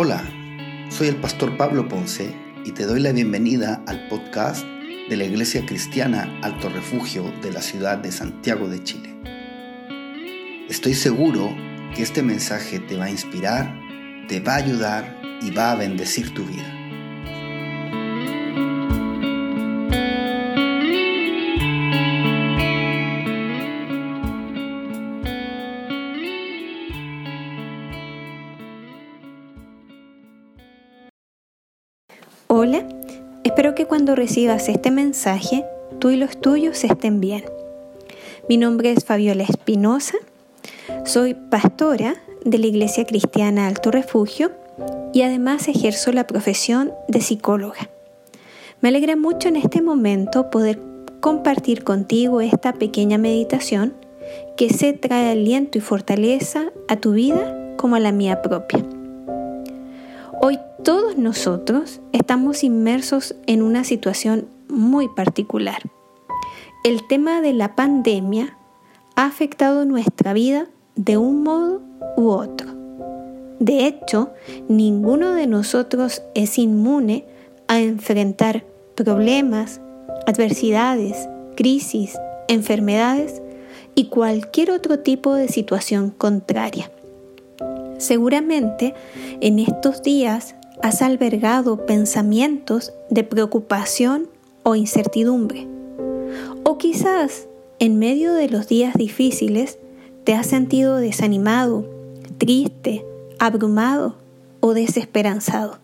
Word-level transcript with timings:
Hola, 0.00 0.22
soy 0.90 1.08
el 1.08 1.16
pastor 1.16 1.56
Pablo 1.56 1.88
Ponce 1.88 2.32
y 2.64 2.70
te 2.70 2.86
doy 2.86 3.00
la 3.00 3.10
bienvenida 3.10 3.82
al 3.88 4.06
podcast 4.06 4.64
de 4.64 5.16
la 5.16 5.24
Iglesia 5.24 5.66
Cristiana 5.66 6.38
Alto 6.40 6.68
Refugio 6.68 7.24
de 7.42 7.50
la 7.50 7.60
ciudad 7.60 7.98
de 7.98 8.12
Santiago 8.12 8.68
de 8.68 8.80
Chile. 8.84 9.12
Estoy 10.68 10.94
seguro 10.94 11.52
que 11.96 12.04
este 12.04 12.22
mensaje 12.22 12.78
te 12.78 12.96
va 12.96 13.06
a 13.06 13.10
inspirar, 13.10 13.76
te 14.28 14.38
va 14.38 14.52
a 14.52 14.58
ayudar 14.58 15.20
y 15.42 15.50
va 15.50 15.72
a 15.72 15.74
bendecir 15.74 16.32
tu 16.32 16.44
vida. 16.44 16.77
Hola, 32.60 32.82
espero 33.44 33.76
que 33.76 33.86
cuando 33.86 34.16
recibas 34.16 34.68
este 34.68 34.90
mensaje 34.90 35.64
tú 36.00 36.10
y 36.10 36.16
los 36.16 36.40
tuyos 36.40 36.82
estén 36.82 37.20
bien. 37.20 37.44
Mi 38.48 38.56
nombre 38.56 38.90
es 38.90 39.04
Fabiola 39.04 39.44
Espinosa, 39.44 40.14
soy 41.04 41.34
pastora 41.34 42.16
de 42.44 42.58
la 42.58 42.66
Iglesia 42.66 43.06
Cristiana 43.06 43.68
Alto 43.68 43.92
Refugio 43.92 44.50
y 45.12 45.22
además 45.22 45.68
ejerzo 45.68 46.10
la 46.10 46.26
profesión 46.26 46.92
de 47.06 47.20
psicóloga. 47.20 47.90
Me 48.80 48.88
alegra 48.88 49.14
mucho 49.14 49.46
en 49.46 49.54
este 49.54 49.80
momento 49.80 50.50
poder 50.50 50.80
compartir 51.20 51.84
contigo 51.84 52.40
esta 52.40 52.72
pequeña 52.72 53.18
meditación 53.18 53.94
que 54.56 54.70
se 54.70 54.94
trae 54.94 55.30
aliento 55.30 55.78
y 55.78 55.80
fortaleza 55.80 56.72
a 56.88 56.96
tu 56.96 57.12
vida 57.12 57.76
como 57.76 57.94
a 57.94 58.00
la 58.00 58.10
mía 58.10 58.42
propia. 58.42 58.84
Hoy 60.40 60.60
todos 60.84 61.16
nosotros 61.18 62.00
estamos 62.12 62.62
inmersos 62.62 63.34
en 63.46 63.60
una 63.60 63.82
situación 63.82 64.46
muy 64.68 65.08
particular. 65.08 65.82
El 66.84 67.08
tema 67.08 67.40
de 67.40 67.52
la 67.52 67.74
pandemia 67.74 68.56
ha 69.16 69.26
afectado 69.26 69.84
nuestra 69.84 70.32
vida 70.34 70.68
de 70.94 71.16
un 71.16 71.42
modo 71.42 71.82
u 72.16 72.28
otro. 72.28 72.68
De 73.58 73.86
hecho, 73.86 74.30
ninguno 74.68 75.32
de 75.32 75.48
nosotros 75.48 76.22
es 76.36 76.56
inmune 76.56 77.24
a 77.66 77.80
enfrentar 77.80 78.64
problemas, 78.94 79.80
adversidades, 80.28 81.28
crisis, 81.56 82.16
enfermedades 82.46 83.42
y 83.96 84.06
cualquier 84.06 84.70
otro 84.70 85.00
tipo 85.00 85.34
de 85.34 85.48
situación 85.48 86.10
contraria. 86.10 86.92
Seguramente 87.98 88.94
en 89.40 89.58
estos 89.58 90.02
días 90.02 90.54
has 90.82 91.02
albergado 91.02 91.84
pensamientos 91.84 92.92
de 93.10 93.24
preocupación 93.24 94.28
o 94.62 94.76
incertidumbre. 94.76 95.66
O 96.64 96.78
quizás 96.78 97.48
en 97.80 97.98
medio 97.98 98.32
de 98.34 98.48
los 98.48 98.68
días 98.68 98.94
difíciles 98.94 99.78
te 100.24 100.34
has 100.34 100.46
sentido 100.46 100.96
desanimado, 100.96 101.84
triste, 102.38 103.04
abrumado 103.38 104.16
o 104.60 104.74
desesperanzado. 104.74 105.78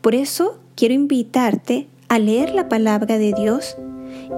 Por 0.00 0.14
eso 0.14 0.58
quiero 0.76 0.94
invitarte 0.94 1.88
a 2.08 2.18
leer 2.18 2.54
la 2.54 2.68
palabra 2.68 3.18
de 3.18 3.32
Dios 3.32 3.76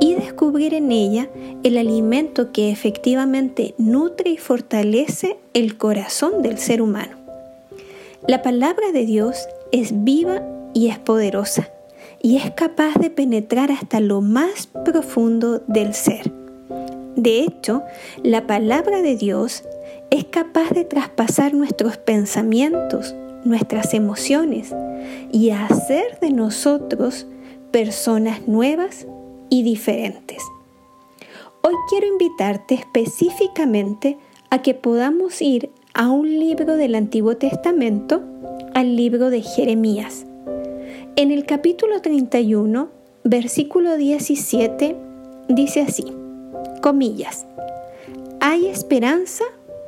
y 0.00 0.14
descubrir 0.14 0.74
en 0.74 0.92
ella 0.92 1.28
el 1.62 1.78
alimento 1.78 2.52
que 2.52 2.70
efectivamente 2.70 3.74
nutre 3.78 4.30
y 4.30 4.36
fortalece 4.36 5.38
el 5.54 5.76
corazón 5.76 6.42
del 6.42 6.58
ser 6.58 6.82
humano. 6.82 7.16
La 8.26 8.42
palabra 8.42 8.92
de 8.92 9.06
Dios 9.06 9.46
es 9.72 10.04
viva 10.04 10.42
y 10.74 10.88
es 10.88 10.98
poderosa 10.98 11.70
y 12.22 12.36
es 12.36 12.50
capaz 12.50 12.94
de 12.94 13.10
penetrar 13.10 13.70
hasta 13.70 14.00
lo 14.00 14.20
más 14.20 14.68
profundo 14.84 15.62
del 15.66 15.94
ser. 15.94 16.32
De 17.14 17.40
hecho, 17.40 17.82
la 18.22 18.46
palabra 18.46 19.00
de 19.00 19.16
Dios 19.16 19.62
es 20.10 20.24
capaz 20.24 20.70
de 20.70 20.84
traspasar 20.84 21.54
nuestros 21.54 21.96
pensamientos, 21.96 23.14
nuestras 23.44 23.94
emociones 23.94 24.74
y 25.32 25.50
hacer 25.50 26.18
de 26.20 26.30
nosotros 26.30 27.26
personas 27.70 28.46
nuevas 28.46 29.06
y 29.56 29.62
diferentes. 29.62 30.42
Hoy 31.62 31.72
quiero 31.88 32.06
invitarte 32.06 32.74
específicamente 32.74 34.18
a 34.50 34.60
que 34.60 34.74
podamos 34.74 35.40
ir 35.40 35.70
a 35.94 36.10
un 36.10 36.28
libro 36.28 36.76
del 36.76 36.94
Antiguo 36.94 37.38
Testamento, 37.38 38.22
al 38.74 38.96
libro 38.96 39.30
de 39.30 39.40
Jeremías. 39.40 40.26
En 41.16 41.30
el 41.30 41.46
capítulo 41.46 42.02
31, 42.02 42.90
versículo 43.24 43.96
17, 43.96 44.94
dice 45.48 45.80
así, 45.80 46.04
comillas, 46.82 47.46
hay 48.40 48.66
esperanza 48.66 49.44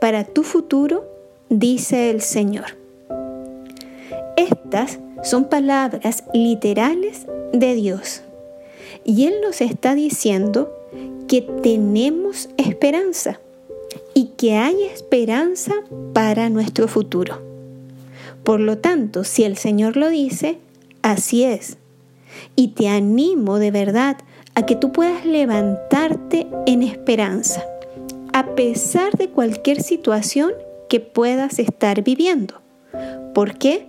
para 0.00 0.24
tu 0.24 0.42
futuro, 0.42 1.04
dice 1.50 2.10
el 2.10 2.20
Señor. 2.20 2.76
Estas 4.36 4.98
son 5.22 5.44
palabras 5.44 6.24
literales 6.34 7.28
de 7.52 7.74
Dios. 7.76 8.22
Y 9.04 9.26
Él 9.26 9.34
nos 9.42 9.60
está 9.60 9.94
diciendo 9.94 10.72
que 11.28 11.42
tenemos 11.62 12.48
esperanza 12.56 13.40
y 14.14 14.26
que 14.36 14.54
hay 14.54 14.82
esperanza 14.84 15.72
para 16.12 16.50
nuestro 16.50 16.88
futuro. 16.88 17.40
Por 18.44 18.60
lo 18.60 18.78
tanto, 18.78 19.24
si 19.24 19.44
el 19.44 19.56
Señor 19.56 19.96
lo 19.96 20.08
dice, 20.08 20.58
así 21.02 21.44
es. 21.44 21.76
Y 22.56 22.68
te 22.68 22.88
animo 22.88 23.58
de 23.58 23.70
verdad 23.70 24.18
a 24.54 24.66
que 24.66 24.76
tú 24.76 24.92
puedas 24.92 25.24
levantarte 25.24 26.46
en 26.66 26.82
esperanza, 26.82 27.64
a 28.32 28.54
pesar 28.54 29.16
de 29.16 29.28
cualquier 29.28 29.82
situación 29.82 30.52
que 30.88 31.00
puedas 31.00 31.58
estar 31.58 32.02
viviendo. 32.02 32.60
¿Por 33.34 33.56
qué? 33.56 33.86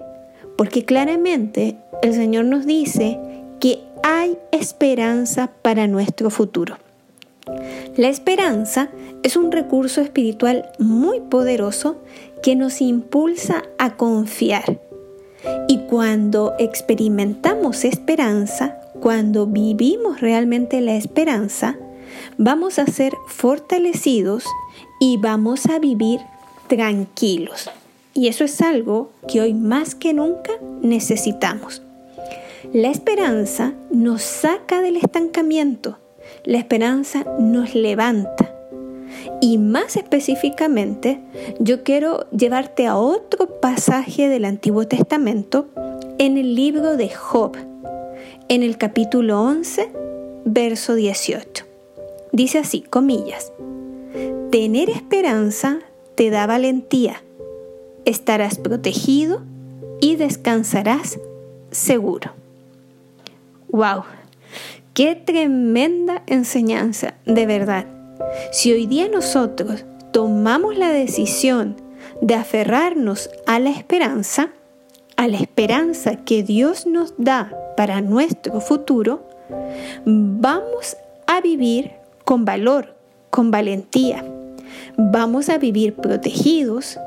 Porque 0.57 0.85
claramente 0.85 1.75
el 2.01 2.13
Señor 2.13 2.45
nos 2.45 2.65
dice 2.65 3.19
que 3.59 3.79
hay 4.03 4.37
esperanza 4.51 5.49
para 5.61 5.87
nuestro 5.87 6.29
futuro. 6.29 6.77
La 7.95 8.09
esperanza 8.09 8.89
es 9.23 9.35
un 9.35 9.51
recurso 9.51 10.01
espiritual 10.01 10.69
muy 10.77 11.21
poderoso 11.21 11.97
que 12.41 12.55
nos 12.55 12.81
impulsa 12.81 13.63
a 13.79 13.95
confiar. 13.95 14.79
Y 15.67 15.79
cuando 15.89 16.53
experimentamos 16.59 17.85
esperanza, 17.85 18.77
cuando 18.99 19.47
vivimos 19.47 20.21
realmente 20.21 20.81
la 20.81 20.95
esperanza, 20.95 21.77
vamos 22.37 22.79
a 22.79 22.85
ser 22.85 23.13
fortalecidos 23.27 24.45
y 24.99 25.17
vamos 25.17 25.65
a 25.67 25.79
vivir 25.79 26.19
tranquilos. 26.67 27.69
Y 28.13 28.27
eso 28.27 28.43
es 28.43 28.61
algo 28.61 29.11
que 29.27 29.41
hoy 29.41 29.53
más 29.53 29.95
que 29.95 30.13
nunca 30.13 30.51
necesitamos. 30.81 31.81
La 32.73 32.89
esperanza 32.89 33.75
nos 33.91 34.23
saca 34.23 34.81
del 34.81 34.97
estancamiento, 34.97 35.99
la 36.43 36.57
esperanza 36.57 37.23
nos 37.37 37.75
levanta. 37.75 38.51
Y 39.41 39.59
más 39.59 39.95
específicamente, 39.95 41.19
yo 41.59 41.83
quiero 41.83 42.27
llevarte 42.31 42.87
a 42.87 42.97
otro 42.97 43.59
pasaje 43.61 44.27
del 44.27 44.43
Antiguo 44.43 44.87
Testamento 44.87 45.67
en 46.17 46.35
el 46.37 46.55
libro 46.55 46.97
de 46.97 47.09
Job, 47.09 47.55
en 48.49 48.63
el 48.63 48.79
capítulo 48.79 49.39
11, 49.43 49.91
verso 50.43 50.95
18. 50.95 51.65
Dice 52.31 52.57
así, 52.57 52.81
comillas, 52.81 53.53
tener 54.49 54.89
esperanza 54.89 55.77
te 56.15 56.31
da 56.31 56.47
valentía, 56.47 57.21
estarás 58.05 58.57
protegido 58.57 59.43
y 60.01 60.15
descansarás 60.15 61.19
seguro. 61.69 62.31
¡Wow! 63.73 64.03
¡Qué 64.93 65.15
tremenda 65.15 66.21
enseñanza, 66.27 67.15
de 67.25 67.47
verdad! 67.47 67.87
Si 68.51 68.71
hoy 68.71 68.85
día 68.85 69.09
nosotros 69.09 69.83
tomamos 70.11 70.77
la 70.77 70.89
decisión 70.89 71.77
de 72.21 72.35
aferrarnos 72.35 73.31
a 73.47 73.59
la 73.59 73.71
esperanza, 73.71 74.49
a 75.17 75.27
la 75.27 75.37
esperanza 75.37 76.17
que 76.17 76.43
Dios 76.43 76.85
nos 76.85 77.15
da 77.17 77.51
para 77.75 78.01
nuestro 78.01 78.61
futuro, 78.61 79.27
vamos 80.05 80.95
a 81.25 81.41
vivir 81.41 81.93
con 82.25 82.45
valor, 82.45 82.93
con 83.31 83.49
valentía. 83.49 84.23
Vamos 84.97 85.49
a 85.49 85.57
vivir 85.57 85.95
protegidos 85.95 86.99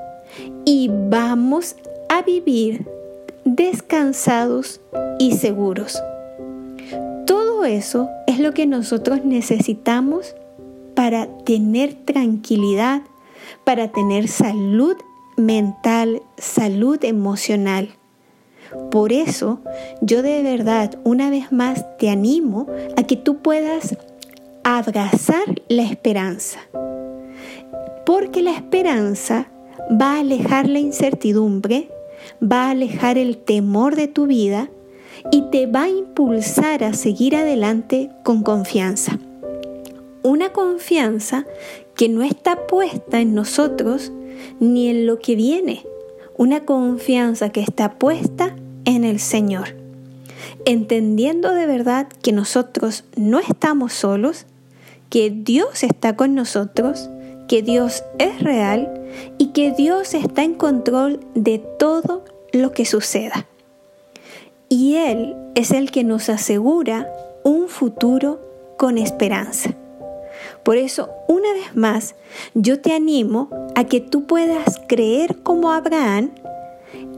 y 0.65 0.91
vamos 0.91 1.77
a 2.09 2.23
vivir 2.23 2.89
descansados 3.45 4.81
y 5.21 5.37
seguros. 5.37 6.03
Eso 7.67 8.09
es 8.27 8.39
lo 8.39 8.53
que 8.53 8.67
nosotros 8.67 9.25
necesitamos 9.25 10.35
para 10.95 11.27
tener 11.45 11.95
tranquilidad, 11.95 13.03
para 13.65 13.89
tener 13.93 14.29
salud 14.29 14.97
mental, 15.37 16.23
salud 16.39 17.03
emocional. 17.05 17.91
Por 18.91 19.13
eso 19.13 19.61
yo 20.01 20.23
de 20.23 20.43
verdad 20.43 20.99
una 21.05 21.29
vez 21.29 21.53
más 21.53 21.85
te 21.99 22.09
animo 22.09 22.67
a 22.97 23.03
que 23.03 23.17
tú 23.17 23.39
puedas 23.39 23.97
abrazar 24.65 25.63
la 25.69 25.83
esperanza. 25.83 26.61
Porque 28.05 28.43
la 28.43 28.53
esperanza 28.53 29.49
va 29.91 30.15
a 30.15 30.21
alejar 30.21 30.69
la 30.69 30.79
incertidumbre, 30.79 31.91
va 32.41 32.67
a 32.67 32.71
alejar 32.71 33.19
el 33.19 33.37
temor 33.37 33.97
de 33.97 34.09
tu 34.09 34.27
vida 34.27 34.69
y 35.31 35.43
te 35.50 35.67
va 35.67 35.84
a 35.84 35.88
impulsar 35.88 36.84
a 36.84 36.93
seguir 36.93 37.37
adelante 37.37 38.11
con 38.23 38.43
confianza. 38.43 39.19
Una 40.23 40.52
confianza 40.52 41.46
que 41.94 42.08
no 42.08 42.23
está 42.23 42.67
puesta 42.67 43.20
en 43.20 43.34
nosotros 43.34 44.12
ni 44.61 44.88
en 44.88 45.06
lo 45.06 45.19
que 45.19 45.34
viene. 45.34 45.84
Una 46.37 46.64
confianza 46.64 47.50
que 47.50 47.61
está 47.61 47.94
puesta 47.94 48.55
en 48.84 49.05
el 49.05 49.20
Señor. 49.20 49.76
Entendiendo 50.64 51.52
de 51.52 51.67
verdad 51.67 52.08
que 52.22 52.32
nosotros 52.32 53.05
no 53.17 53.38
estamos 53.38 53.93
solos, 53.93 54.46
que 55.11 55.31
Dios 55.31 55.82
está 55.82 56.17
con 56.17 56.34
nosotros, 56.34 57.08
que 57.49 57.62
Dios 57.62 58.05
es 58.19 58.40
real 58.43 58.93
y 59.38 59.49
que 59.49 59.72
Dios 59.72 60.14
está 60.14 60.43
en 60.43 60.55
control 60.55 61.20
de 61.34 61.58
todo 61.79 62.25
lo 62.52 62.72
que 62.72 62.84
suceda. 62.84 63.46
Y 64.69 64.97
Él 64.97 65.37
es 65.55 65.71
el 65.71 65.91
que 65.91 66.05
nos 66.05 66.29
asegura 66.29 67.11
un 67.45 67.69
futuro 67.69 68.41
con 68.77 68.99
esperanza. 68.99 69.71
Por 70.63 70.77
eso, 70.77 71.11
una 71.29 71.53
vez 71.53 71.77
más, 71.77 72.15
yo 72.55 72.81
te 72.81 72.93
animo 72.93 73.49
a 73.75 73.85
que 73.85 74.01
tú 74.01 74.27
puedas 74.27 74.81
creer 74.89 75.43
como 75.43 75.71
Abraham 75.71 76.33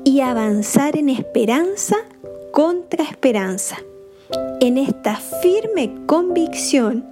y 0.05 0.21
avanzar 0.21 0.97
en 0.97 1.09
esperanza 1.09 1.97
contra 2.53 3.05
esperanza, 3.05 3.79
en 4.61 4.79
esta 4.79 5.17
firme 5.17 5.95
convicción 6.07 7.07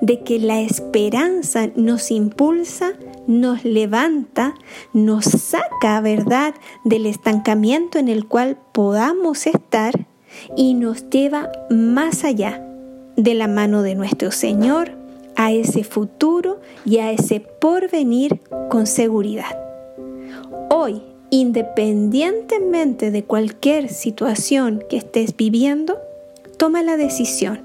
de 0.00 0.20
que 0.20 0.38
la 0.38 0.60
esperanza 0.60 1.68
nos 1.74 2.10
impulsa, 2.10 2.92
nos 3.28 3.64
levanta, 3.64 4.54
nos 4.92 5.26
saca, 5.26 6.00
¿verdad?, 6.00 6.54
del 6.82 7.06
estancamiento 7.06 7.98
en 7.98 8.08
el 8.08 8.26
cual 8.26 8.58
podamos 8.72 9.46
estar 9.46 10.06
y 10.56 10.74
nos 10.74 11.08
lleva 11.10 11.52
más 11.70 12.24
allá 12.24 12.64
de 13.16 13.34
la 13.34 13.46
mano 13.46 13.82
de 13.82 13.94
nuestro 13.94 14.32
Señor 14.32 14.92
a 15.36 15.52
ese 15.52 15.84
futuro 15.84 16.60
y 16.84 16.98
a 16.98 17.12
ese 17.12 17.40
porvenir 17.40 18.40
con 18.70 18.86
seguridad. 18.86 19.56
Hoy, 20.70 21.02
independientemente 21.30 23.10
de 23.10 23.24
cualquier 23.24 23.90
situación 23.90 24.82
que 24.88 24.96
estés 24.96 25.36
viviendo, 25.36 25.98
toma 26.56 26.82
la 26.82 26.96
decisión, 26.96 27.60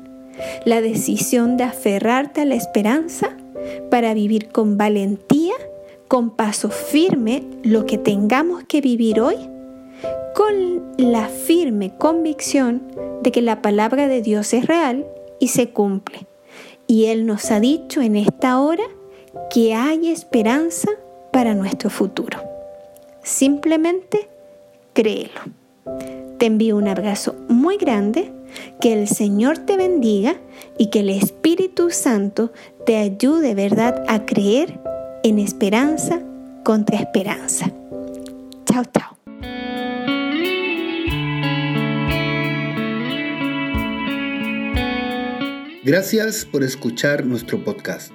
la 0.66 0.82
decisión 0.82 1.56
de 1.56 1.64
aferrarte 1.64 2.42
a 2.42 2.46
la 2.46 2.56
esperanza 2.56 3.38
para 3.90 4.14
vivir 4.14 4.50
con 4.50 4.78
valentía, 4.78 5.54
con 6.08 6.32
paso 6.32 6.70
firme 6.70 7.44
lo 7.64 7.86
que 7.86 7.98
tengamos 7.98 8.64
que 8.66 8.82
vivir 8.82 9.20
hoy, 9.20 9.38
con 10.36 10.94
la 10.98 11.28
firme 11.28 11.94
convicción 11.98 12.82
de 13.22 13.32
que 13.32 13.42
la 13.42 13.62
palabra 13.62 14.08
de 14.08 14.22
Dios 14.22 14.54
es 14.54 14.68
real 14.68 15.06
y 15.40 15.50
se 15.50 15.70
cumple 15.70 16.28
y 16.88 17.06
Él 17.06 17.26
nos 17.26 17.50
ha 17.52 17.60
dicho 17.60 18.02
en 18.02 18.16
esta 18.16 18.60
hora 18.60 18.84
que 19.50 19.74
hay 19.74 20.10
esperanza 20.10 20.90
para 21.32 21.54
nuestro 21.54 21.90
futuro. 21.90 22.40
Simplemente 23.24 24.30
créelo. 24.94 25.42
Te 26.38 26.46
envío 26.46 26.78
un 26.78 26.88
abrazo 26.88 27.36
muy 27.48 27.78
grande, 27.78 28.32
que 28.80 28.94
el 28.94 29.08
Señor 29.08 29.60
te 29.60 29.78
bendiga 29.78 30.36
y 30.78 30.88
que 30.88 31.00
el 31.00 31.10
Espíritu 31.10 31.90
Santo 31.90 32.52
te 32.86 32.98
ayude, 32.98 33.56
¿verdad?, 33.56 34.04
a 34.08 34.26
creer 34.26 34.80
en 35.24 35.40
esperanza 35.40 36.22
contra 36.64 37.00
esperanza. 37.00 37.72
Chao, 38.66 38.84
chao. 38.86 39.18
Gracias 45.86 46.46
por 46.46 46.64
escuchar 46.64 47.26
nuestro 47.26 47.64
podcast. 47.64 48.12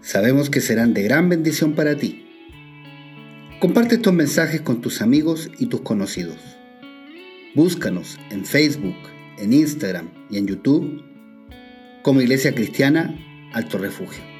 Sabemos 0.00 0.50
que 0.50 0.60
serán 0.60 0.92
de 0.92 1.02
gran 1.02 1.28
bendición 1.28 1.74
para 1.74 1.96
ti. 1.96 2.26
Comparte 3.60 3.96
estos 3.96 4.12
mensajes 4.12 4.60
con 4.60 4.80
tus 4.80 5.00
amigos 5.00 5.50
y 5.58 5.66
tus 5.66 5.82
conocidos. 5.82 6.38
Búscanos 7.54 8.18
en 8.30 8.44
Facebook, 8.44 8.96
en 9.40 9.52
Instagram 9.52 10.10
y 10.30 10.38
en 10.38 10.46
YouTube 10.46 11.02
como 12.02 12.20
Iglesia 12.20 12.54
Cristiana 12.54 13.14
Alto 13.52 13.78
Refugio. 13.78 14.37